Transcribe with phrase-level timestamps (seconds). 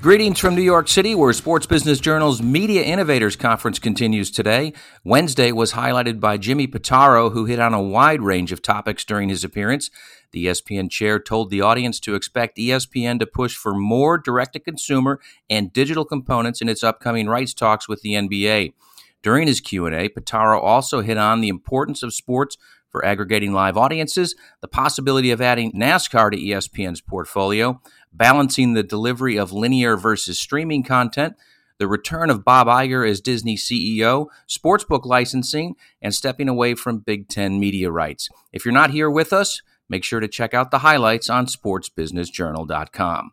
[0.00, 4.72] Greetings from New York City, where Sports Business Journal's Media Innovators Conference continues today.
[5.02, 9.28] Wednesday was highlighted by Jimmy Pitaro, who hit on a wide range of topics during
[9.28, 9.90] his appearance.
[10.30, 14.60] The ESPN chair told the audience to expect ESPN to push for more direct to
[14.60, 15.18] consumer
[15.50, 18.74] and digital components in its upcoming rights talks with the NBA.
[19.20, 22.56] During his Q&A, Pitaro also hit on the importance of sports
[22.90, 27.80] for aggregating live audiences, the possibility of adding NASCAR to ESPN's portfolio,
[28.12, 31.34] balancing the delivery of linear versus streaming content,
[31.78, 37.28] the return of Bob Iger as Disney CEO, sportsbook licensing, and stepping away from Big
[37.28, 38.28] Ten media rights.
[38.52, 43.32] If you're not here with us, make sure to check out the highlights on sportsbusinessjournal.com.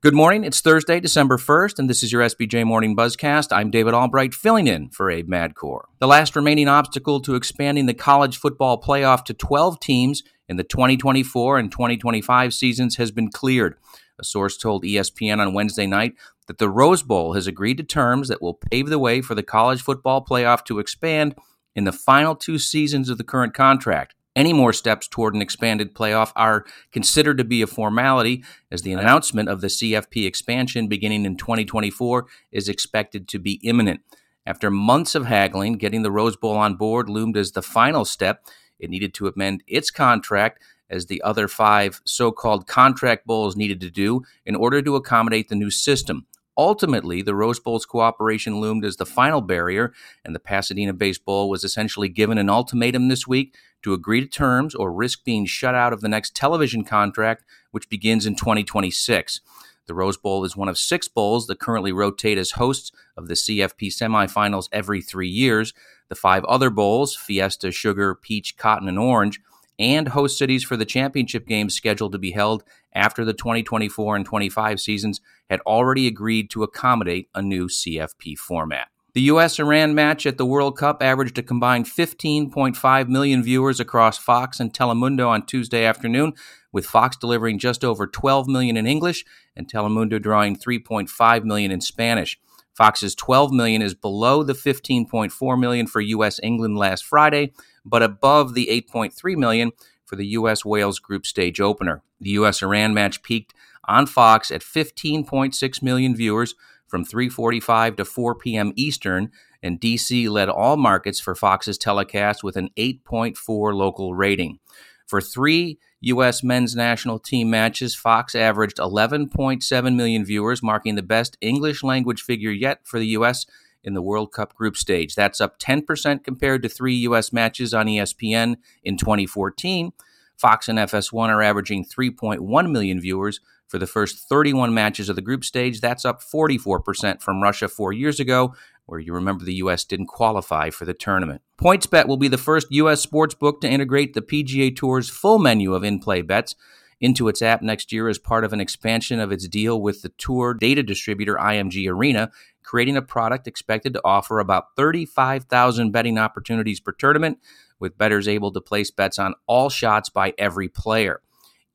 [0.00, 0.44] Good morning.
[0.44, 3.56] It's Thursday, December 1st, and this is your SBJ Morning Buzzcast.
[3.56, 5.84] I'm David Albright, filling in for Abe Madkour.
[5.98, 10.64] The last remaining obstacle to expanding the college football playoff to 12 teams in the
[10.64, 13.76] 2024 and 2025 seasons has been cleared.
[14.18, 16.14] A source told ESPN on Wednesday night
[16.46, 19.42] that the Rose Bowl has agreed to terms that will pave the way for the
[19.42, 21.34] college football playoff to expand
[21.74, 24.14] in the final two seasons of the current contract.
[24.36, 28.92] Any more steps toward an expanded playoff are considered to be a formality, as the
[28.92, 34.00] announcement of the CFP expansion beginning in 2024 is expected to be imminent.
[34.44, 38.44] After months of haggling, getting the Rose Bowl on board loomed as the final step.
[38.80, 43.80] It needed to amend its contract as the other five so called contract bowls needed
[43.80, 46.26] to do in order to accommodate the new system.
[46.56, 49.92] Ultimately, the Rose Bowl's cooperation loomed as the final barrier,
[50.24, 54.74] and the Pasadena-based bowl was essentially given an ultimatum this week to agree to terms
[54.74, 59.40] or risk being shut out of the next television contract, which begins in 2026.
[59.86, 63.34] The Rose Bowl is one of six bowls that currently rotate as hosts of the
[63.34, 65.74] CFP semifinals every three years.
[66.08, 69.40] The five other bowls, Fiesta, Sugar, Peach, Cotton, and Orange,
[69.78, 74.24] and host cities for the championship games scheduled to be held after the 2024 and
[74.24, 75.20] 25 seasons
[75.50, 78.88] had already agreed to accommodate a new CFP format.
[79.14, 79.60] The U.S.
[79.60, 84.74] Iran match at the World Cup averaged a combined 15.5 million viewers across Fox and
[84.74, 86.32] Telemundo on Tuesday afternoon,
[86.72, 89.24] with Fox delivering just over 12 million in English
[89.54, 92.40] and Telemundo drawing 3.5 million in Spanish.
[92.74, 97.52] Fox's 12 million is below the 15.4 million for US England last Friday,
[97.84, 99.72] but above the 8.3 million
[100.04, 102.02] for the US Wales group stage opener.
[102.20, 103.54] The US Iran match peaked
[103.86, 106.54] on Fox at 15.6 million viewers
[106.86, 108.72] from 3:45 to 4 p.m.
[108.76, 109.30] Eastern,
[109.62, 114.58] and DC led all markets for Fox's telecast with an 8.4 local rating.
[115.06, 116.42] For 3 U.S.
[116.42, 122.50] men's national team matches, Fox averaged 11.7 million viewers, marking the best English language figure
[122.50, 123.46] yet for the U.S.
[123.82, 125.14] in the World Cup group stage.
[125.14, 127.32] That's up 10% compared to three U.S.
[127.32, 129.92] matches on ESPN in 2014.
[130.36, 135.22] Fox and FS1 are averaging 3.1 million viewers for the first 31 matches of the
[135.22, 135.80] group stage.
[135.80, 138.54] That's up 44% from Russia four years ago,
[138.86, 139.84] where you remember the U.S.
[139.84, 141.42] didn't qualify for the tournament.
[141.58, 143.00] PointsBet will be the first U.S.
[143.00, 146.54] sports book to integrate the PGA Tour's full menu of in play bets
[147.00, 150.08] into its app next year as part of an expansion of its deal with the
[150.10, 152.30] tour data distributor IMG Arena,
[152.62, 157.38] creating a product expected to offer about 35,000 betting opportunities per tournament,
[157.78, 161.20] with bettors able to place bets on all shots by every player.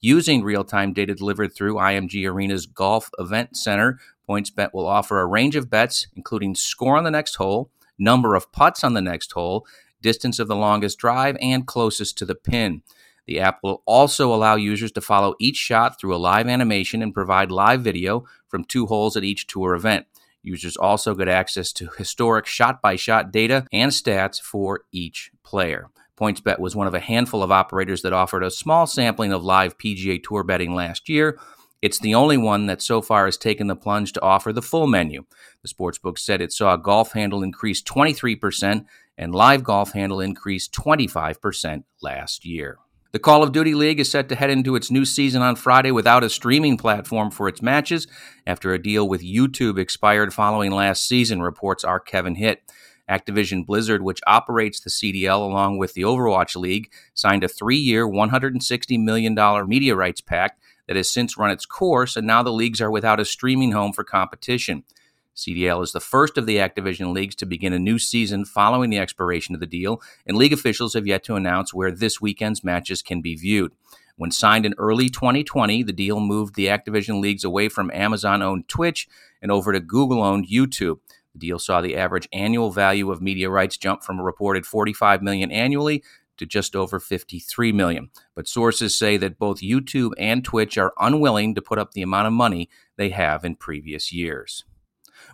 [0.02, 5.25] Using real time data delivered through IMG Arena's Golf Event Center, PointsBet will offer a
[5.25, 9.31] range of bets, including score on the next hole, number of putts on the next
[9.31, 9.66] hole,
[10.01, 12.84] distance of the longest drive, and closest to the pin.
[13.25, 17.13] The app will also allow users to follow each shot through a live animation and
[17.13, 20.06] provide live video from two holes at each tour event.
[20.42, 25.89] Users also get access to historic shot by shot data and stats for each player.
[26.19, 29.77] PointsBet was one of a handful of operators that offered a small sampling of live
[29.77, 31.39] PGA Tour betting last year.
[31.81, 34.86] It's the only one that so far has taken the plunge to offer the full
[34.86, 35.24] menu.
[35.62, 38.86] The sportsbook said it saw golf handle increase 23%
[39.18, 42.80] and live golf handle increase 25% last year.
[43.12, 45.90] The Call of Duty League is set to head into its new season on Friday
[45.90, 48.08] without a streaming platform for its matches
[48.46, 52.62] after a deal with YouTube expired following last season, reports our Kevin Hitt.
[53.10, 58.08] Activision Blizzard, which operates the CDL along with the Overwatch League, signed a three year,
[58.08, 59.36] $160 million
[59.68, 60.58] media rights pact
[60.89, 63.94] that has since run its course, and now the leagues are without a streaming home
[63.94, 64.83] for competition.
[65.36, 68.97] CDL is the first of the Activision leagues to begin a new season following the
[68.97, 73.03] expiration of the deal, and league officials have yet to announce where this weekend's matches
[73.03, 73.71] can be viewed.
[74.15, 78.68] When signed in early 2020, the deal moved the Activision leagues away from Amazon owned
[78.68, 79.07] Twitch
[79.44, 80.97] and over to Google owned YouTube.
[81.33, 85.21] The deal saw the average annual value of media rights jump from a reported 45
[85.21, 86.03] million annually
[86.39, 88.09] to just over 53 million.
[88.36, 92.27] But sources say that both YouTube and Twitch are unwilling to put up the amount
[92.27, 94.65] of money they have in previous years.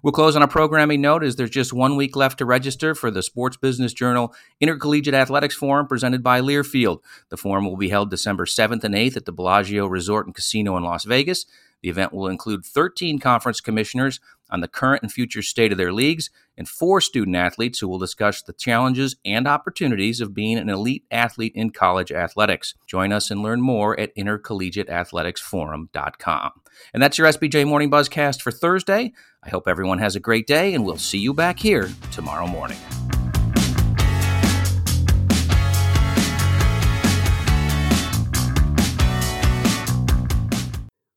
[0.03, 3.09] We'll close on a programming note as there's just one week left to register for
[3.09, 6.99] the Sports Business Journal Intercollegiate Athletics Forum presented by Learfield.
[7.29, 10.77] The forum will be held December 7th and 8th at the Bellagio Resort and Casino
[10.77, 11.45] in Las Vegas.
[11.81, 14.19] The event will include 13 conference commissioners
[14.49, 17.99] on the current and future state of their leagues and four student athletes who will
[17.99, 22.73] discuss the challenges and opportunities of being an elite athlete in college athletics.
[22.87, 26.51] Join us and learn more at intercollegiateathleticsforum.com.
[26.93, 29.13] And that's your SBJ Morning Buzzcast for Thursday.
[29.43, 32.77] I hope everyone has a great day, and we'll see you back here tomorrow morning.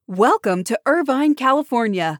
[0.07, 2.19] Welcome to Irvine, California,